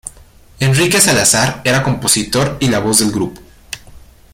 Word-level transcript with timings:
Enrique 0.59 0.99
Salazar 0.99 1.61
era 1.63 1.83
compositor 1.83 2.57
y 2.59 2.69
la 2.69 2.79
voz 2.79 2.97
del 3.01 3.11
grupo. 3.11 3.39